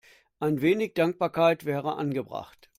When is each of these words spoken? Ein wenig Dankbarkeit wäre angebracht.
Ein 0.39 0.61
wenig 0.61 0.95
Dankbarkeit 0.95 1.63
wäre 1.65 1.95
angebracht. 1.95 2.69